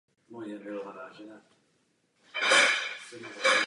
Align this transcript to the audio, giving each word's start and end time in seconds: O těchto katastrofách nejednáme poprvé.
O 0.33 0.43
těchto 0.43 0.79
katastrofách 0.79 1.19
nejednáme 3.11 3.29
poprvé. 3.33 3.51